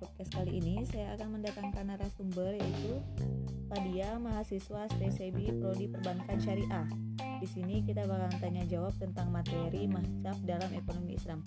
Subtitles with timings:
[0.00, 2.96] podcast kali ini saya akan mendatangkan narasumber yaitu
[3.68, 6.88] Fadia, mahasiswa STCB Prodi Perbankan Syariah.
[7.38, 11.44] Di sini kita bakal tanya jawab tentang materi mazhab dalam ekonomi Islam.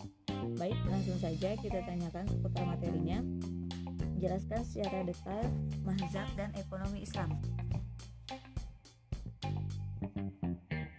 [0.56, 3.20] Baik, langsung saja kita tanyakan seputar materinya.
[4.22, 5.50] Jelaskan secara detail
[5.84, 7.34] mazhab dan ekonomi Islam.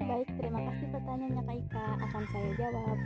[0.05, 1.87] Baik, terima kasih pertanyaannya Kak Ika.
[2.03, 2.99] Akan saya jawab.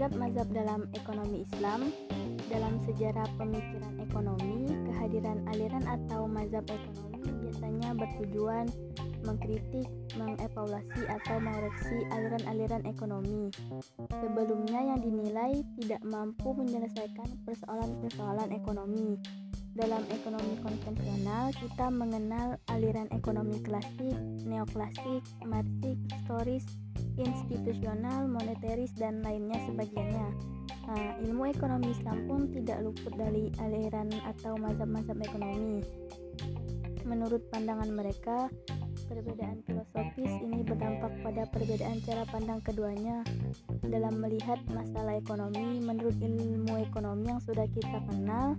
[0.00, 1.92] Mazhab-mazhab dalam ekonomi Islam
[2.48, 8.64] dalam sejarah pemikiran ekonomi, kehadiran aliran atau mazhab ekonomi biasanya bertujuan
[9.28, 9.84] mengkritik,
[10.16, 13.52] mengevaluasi atau mengoreksi aliran-aliran ekonomi.
[14.08, 19.20] Sebelumnya yang dinilai tidak mampu menyelesaikan persoalan-persoalan ekonomi.
[19.70, 26.66] Dalam ekonomi konvensional, kita mengenal aliran ekonomi klasik, neoklasik, marxik, historis,
[27.14, 30.28] institusional, moneteris, dan lainnya sebagiannya.
[30.90, 35.86] Nah, ilmu ekonomi Islam pun tidak luput dari aliran atau mazhab-mazhab ekonomi.
[37.06, 38.50] Menurut pandangan mereka,
[39.06, 43.22] perbedaan filosofis ini berdampak pada perbedaan cara pandang keduanya
[43.86, 45.78] dalam melihat masalah ekonomi.
[45.82, 48.54] Menurut ilmu ekonomi yang sudah kita kenal,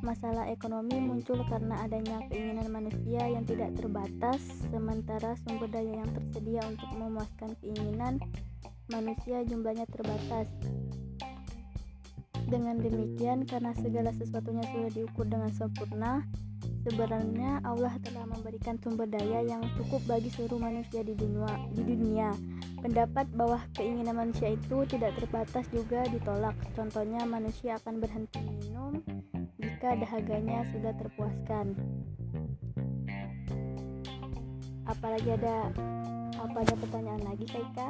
[0.00, 4.40] Masalah ekonomi muncul karena adanya keinginan manusia yang tidak terbatas,
[4.72, 8.16] sementara sumber daya yang tersedia untuk memuaskan keinginan
[8.88, 10.48] manusia jumlahnya terbatas.
[12.48, 16.24] Dengan demikian, karena segala sesuatunya sudah diukur dengan sempurna,
[16.88, 21.60] sebenarnya Allah telah memberikan sumber daya yang cukup bagi seluruh manusia di dunia.
[21.76, 22.32] Di dunia.
[22.80, 26.56] Pendapat bahwa keinginan manusia itu tidak terbatas juga ditolak.
[26.72, 29.04] Contohnya, manusia akan berhenti minum
[29.80, 31.72] jika dahaganya sudah terpuaskan.
[34.84, 35.72] Apalagi ada
[36.36, 37.88] apa ada pertanyaan lagi, Kaika?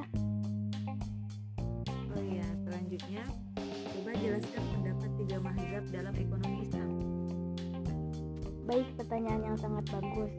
[2.14, 3.26] Oh iya, selanjutnya
[3.66, 6.90] coba jelaskan pendapat tiga mazhab dalam ekonomi Islam.
[8.70, 10.34] Baik, pertanyaan yang sangat bagus.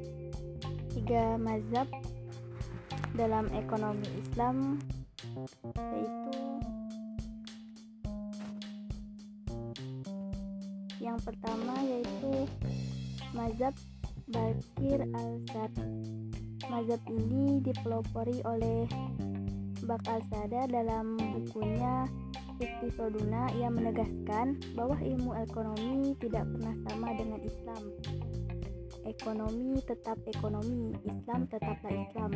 [0.96, 1.88] Tiga mazhab
[3.20, 4.80] dalam ekonomi Islam
[5.76, 6.41] yaitu
[11.12, 12.34] Yang pertama yaitu
[13.36, 13.76] mazhab
[14.32, 15.76] Bakir al-Sad.
[16.72, 18.88] Mazhab ini dipelopori oleh
[19.84, 22.08] Bak al-Sada dalam bukunya
[22.64, 27.82] Iktisoduna ia menegaskan bahwa ilmu ekonomi tidak pernah sama dengan Islam.
[29.04, 32.32] Ekonomi tetap ekonomi, Islam tetaplah Islam.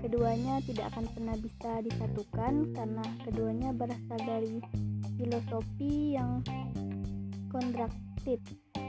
[0.00, 4.64] Keduanya tidak akan pernah bisa disatukan karena keduanya berasal dari
[5.20, 6.40] filosofi yang
[7.50, 8.38] kontraktif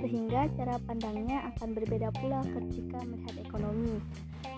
[0.02, 4.02] sehingga cara pandangnya akan berbeda pula ketika melihat ekonomi.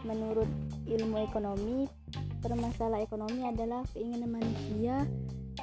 [0.04, 0.48] Menurut
[0.88, 1.88] ilmu ekonomi,
[2.44, 5.08] permasalah ekonomi adalah keinginan manusia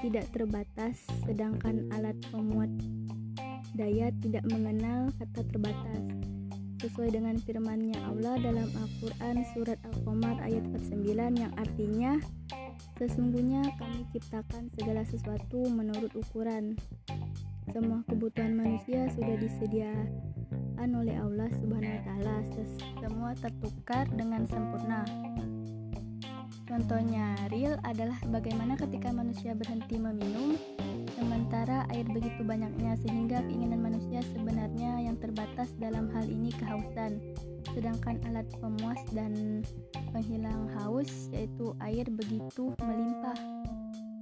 [0.01, 2.73] tidak terbatas sedangkan alat pemuat
[3.75, 6.05] daya tidak mengenal kata terbatas.
[6.81, 12.17] Sesuai dengan firman-Nya Allah dalam Al-Qur'an surat Al-Qamar ayat 49 yang artinya
[12.97, 16.77] sesungguhnya kami ciptakan segala sesuatu menurut ukuran
[17.69, 22.37] semua kebutuhan manusia sudah disediakan oleh Allah Subhanahu wa taala.
[22.97, 25.05] Semua tertukar dengan sempurna.
[26.65, 30.55] Contohnya real adalah bagaimana ketika manusia berhenti meminum
[31.19, 37.19] sementara air begitu banyaknya sehingga keinginan manusia sebenarnya yang terbatas dalam hal ini kehausan.
[37.75, 39.67] Sedangkan alat pemuas dan
[40.15, 43.37] penghilang haus yaitu air begitu melimpah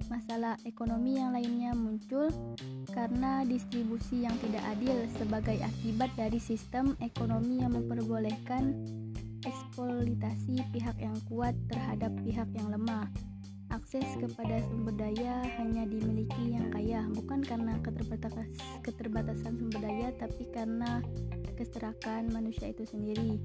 [0.09, 2.27] masalah ekonomi yang lainnya muncul
[2.91, 8.73] karena distribusi yang tidak adil sebagai akibat dari sistem ekonomi yang memperbolehkan
[9.45, 13.07] eksploitasi pihak yang kuat terhadap pihak yang lemah.
[13.69, 18.49] Akses kepada sumber daya hanya dimiliki yang kaya, bukan karena keterbatasan,
[18.81, 21.05] keterbatasan sumber daya, tapi karena
[21.53, 23.37] keserakan manusia itu sendiri.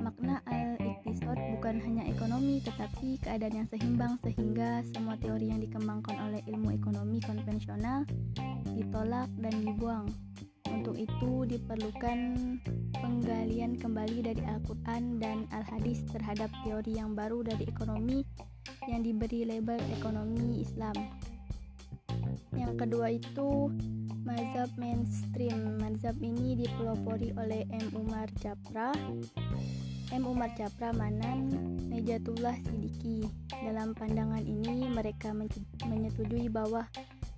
[0.00, 6.40] Makna al-iktisad bukan hanya ekonomi, tetapi keadaan yang seimbang sehingga semua teori yang dikembangkan oleh
[6.48, 8.08] ilmu ekonomi konvensional
[8.72, 10.08] ditolak dan dibuang.
[10.72, 12.18] Untuk itu diperlukan
[12.96, 18.24] penggalian kembali dari Al-Quran dan Al-Hadis terhadap teori yang baru dari ekonomi
[18.86, 20.94] yang diberi label ekonomi Islam.
[22.56, 23.70] Yang kedua itu
[24.26, 25.78] mazhab mainstream.
[25.78, 27.86] Mazhab ini dipelopori oleh M.
[27.94, 28.90] Umar Japra,
[30.10, 30.22] M.
[30.24, 31.50] Umar Japra Manan,
[31.90, 33.26] Nejatullah Sidiki.
[33.50, 35.34] Dalam pandangan ini mereka
[35.86, 36.86] menyetujui bahwa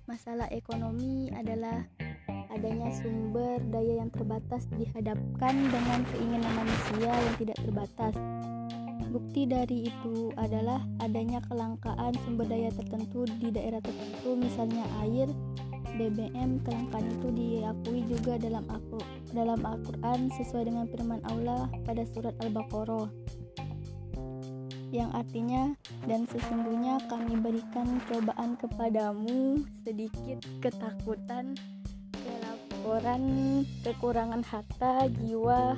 [0.09, 1.85] masalah ekonomi adalah
[2.49, 8.13] adanya sumber daya yang terbatas dihadapkan dengan keinginan manusia yang tidak terbatas
[9.09, 15.33] Bukti dari itu adalah adanya kelangkaan sumber daya tertentu di daerah tertentu, misalnya air,
[15.97, 16.61] BBM.
[16.61, 18.81] Kelangkaan itu diakui juga dalam Al
[19.33, 23.09] dalam Al-Qur'an sesuai dengan firman Allah pada surat Al-Baqarah
[24.89, 25.77] yang artinya
[26.09, 31.53] dan sesungguhnya kami berikan cobaan kepadamu sedikit ketakutan
[32.09, 33.23] kelaporan
[33.85, 35.77] kekurangan harta jiwa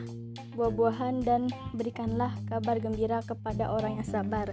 [0.55, 4.51] buah-buahan dan berikanlah kabar gembira kepada orang yang sabar.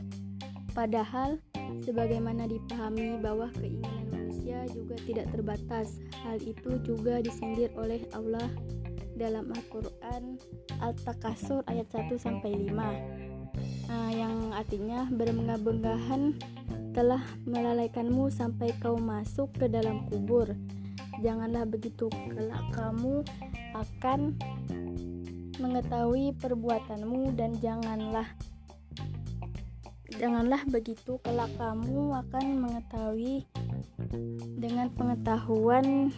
[0.73, 1.43] Padahal
[1.83, 5.99] sebagaimana dipahami bahwa keinginan manusia juga tidak terbatas.
[6.23, 8.47] Hal itu juga disindir oleh Allah
[9.19, 10.39] dalam Al-Qur'an
[10.79, 13.29] Al-Takasur ayat 1 sampai 5.
[13.91, 16.39] Nah, yang artinya bermegah-megahan
[16.95, 20.47] telah melalaikanmu sampai kau masuk ke dalam kubur.
[21.19, 23.27] Janganlah begitu kelak kamu
[23.75, 24.39] akan
[25.59, 28.27] mengetahui perbuatanmu dan janganlah
[30.19, 33.47] janganlah begitu kelak kamu akan mengetahui
[34.59, 36.11] dengan pengetahuan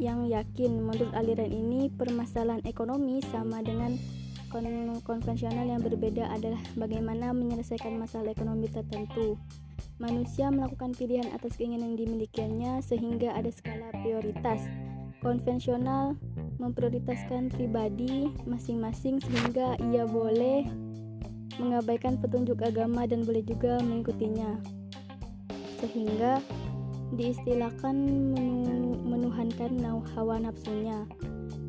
[0.00, 0.80] yang yakin.
[0.80, 3.94] Menurut aliran ini permasalahan ekonomi sama dengan
[4.50, 4.66] kon
[5.06, 9.38] konvensional yang berbeda adalah bagaimana menyelesaikan masalah ekonomi tertentu.
[10.00, 14.64] Manusia melakukan pilihan atas keinginan dimilikinya sehingga ada skala prioritas.
[15.20, 16.16] Konvensional
[16.60, 20.68] memprioritaskan pribadi masing-masing sehingga ia boleh
[21.56, 24.60] mengabaikan petunjuk agama dan boleh juga mengikutinya.
[25.80, 26.44] Sehingga
[27.16, 27.96] diistilahkan
[28.36, 29.80] menu, menuhankan
[30.14, 31.08] hawa nafsunya.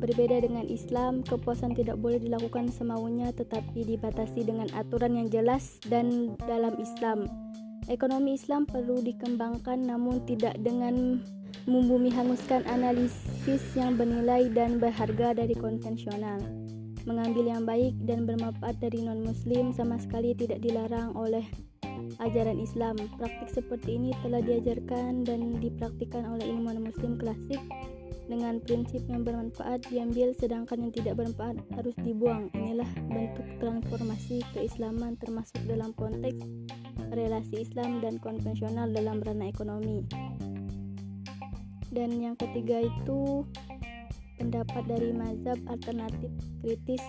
[0.02, 6.34] Berbeda dengan Islam kepuasan tidak boleh dilakukan semaunya tetapi dibatasi dengan aturan yang jelas dan
[6.42, 7.30] dalam Islam.
[7.86, 11.22] Ekonomi Islam perlu dikembangkan namun tidak dengan
[11.64, 16.42] membumi hanguskan analisis yang bernilai dan berharga dari konvensional.
[17.02, 21.42] Mengambil yang baik dan bermanfaat dari non-muslim sama sekali tidak dilarang oleh
[22.22, 22.94] ajaran Islam.
[23.18, 27.58] Praktik seperti ini telah diajarkan dan dipraktikkan oleh ilmuwan muslim klasik
[28.30, 32.48] dengan prinsip yang bermanfaat diambil sedangkan yang tidak bermanfaat harus dibuang.
[32.54, 36.40] Inilah bentuk transformasi keislaman termasuk dalam konteks
[37.12, 40.06] relasi Islam dan konvensional dalam ranah ekonomi
[41.92, 43.44] dan yang ketiga itu
[44.40, 46.32] pendapat dari mazhab alternatif
[46.64, 47.04] kritis.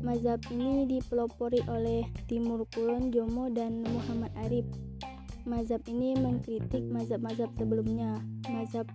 [0.00, 4.64] Mazhab ini dipelopori oleh Timur Kulon Jomo dan Muhammad Arif.
[5.44, 8.16] Mazhab ini mengkritik mazhab-mazhab sebelumnya.
[8.48, 8.88] Mazhab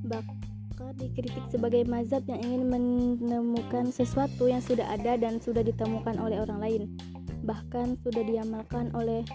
[0.00, 6.40] Bakar dikritik sebagai mazhab yang ingin menemukan sesuatu yang sudah ada dan sudah ditemukan oleh
[6.40, 6.82] orang lain.
[7.44, 9.28] Bahkan sudah diamalkan oleh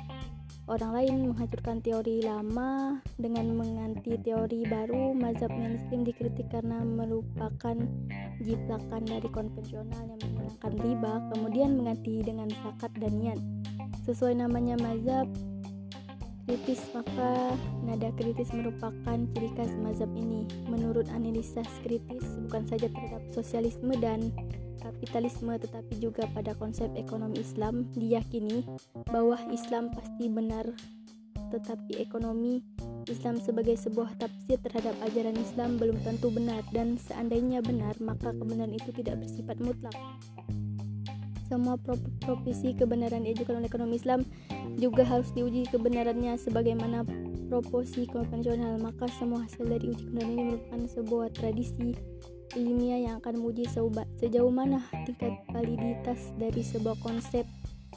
[0.66, 5.14] Orang lain menghancurkan teori lama dengan mengganti teori baru.
[5.14, 7.78] Mazhab mainstream dikritik karena merupakan
[8.42, 13.38] jiplakan dari konvensional yang menghilangkan riba, kemudian mengganti dengan zakat dan niat.
[14.10, 15.30] Sesuai namanya mazhab
[16.50, 17.54] kritis, maka
[17.86, 20.50] nada kritis merupakan ciri khas mazhab ini.
[20.66, 24.34] Menurut analisis kritis, bukan saja terhadap sosialisme dan
[24.86, 28.62] kapitalisme tetapi juga pada konsep ekonomi Islam diyakini
[29.10, 30.70] bahwa Islam pasti benar.
[31.50, 32.62] Tetapi ekonomi
[33.10, 38.74] Islam sebagai sebuah tafsir terhadap ajaran Islam belum tentu benar dan seandainya benar maka kebenaran
[38.74, 39.98] itu tidak bersifat mutlak.
[41.46, 41.78] Semua
[42.26, 44.26] profesi kebenaran diajukan oleh ekonomi Islam
[44.82, 47.06] juga harus diuji kebenarannya sebagaimana
[47.48, 52.15] proposi konvensional maka semua hasil dari uji kebenaran ini merupakan sebuah tradisi
[52.56, 53.68] ilmiah yang akan menguji
[54.18, 57.44] sejauh mana tingkat validitas dari sebuah konsep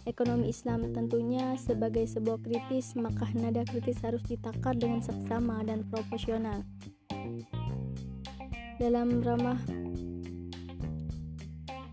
[0.04, 0.90] ekonomi Islam.
[0.92, 6.66] Tentunya sebagai sebuah kritis maka nada kritis harus ditakar dengan seksama dan proporsional.
[8.78, 9.58] Dalam ramah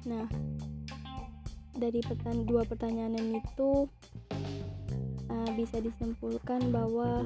[0.05, 0.29] nah
[1.73, 3.89] dari pertanyaan dua pertanyaan itu
[5.33, 7.25] uh, bisa disimpulkan bahwa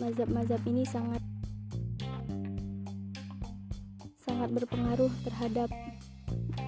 [0.00, 1.20] mazhab-mazhab ini sangat
[4.48, 5.68] sangat berpengaruh terhadap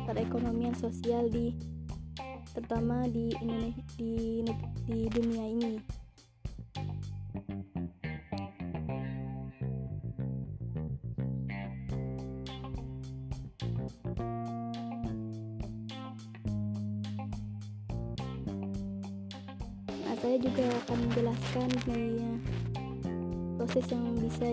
[0.05, 1.57] perekonomian sosial di
[2.53, 4.45] terutama di Indonesia di,
[4.85, 5.75] di dunia ini.
[20.05, 22.03] Nah, saya juga akan menjelaskan di
[23.57, 24.53] proses yang bisa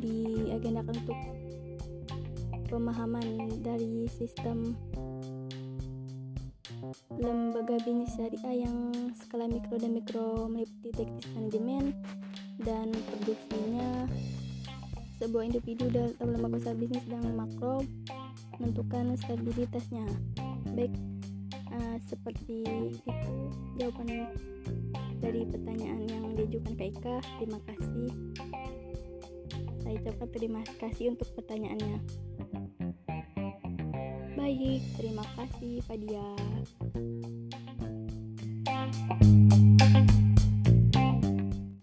[0.00, 1.20] diagendakan untuk
[2.76, 4.76] pemahaman dari sistem
[7.16, 11.96] lembaga bisnis syariah yang skala mikro dan mikro meliputi teknis manajemen
[12.60, 14.04] dan produksinya.
[15.16, 17.80] Sebuah individu dan lembaga usaha bisnis dan makro
[18.60, 20.04] menentukan stabilitasnya.
[20.76, 20.92] Baik
[21.72, 22.60] uh, seperti
[22.92, 23.32] itu
[23.80, 24.28] jawaban
[25.24, 28.12] dari pertanyaan yang diajukan ke terima kasih
[29.86, 32.02] saya ucapkan terima kasih untuk pertanyaannya.
[34.34, 36.34] Baik terima kasih Fadia